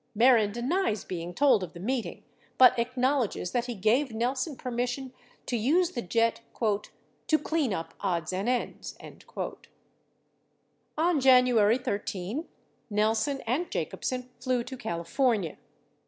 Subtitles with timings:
[0.17, 2.23] 37 Mehren denies being told of the meeting
[2.57, 5.13] but acknowledges that he gave Nelson permission
[5.45, 9.67] to use the jet "to clean up odds and ends." 38
[10.97, 12.47] On January 13,
[12.89, 15.55] Nelson and Jacobsen flew to California.